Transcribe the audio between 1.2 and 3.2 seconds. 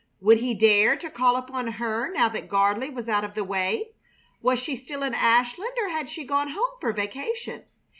upon her, now that Gardley was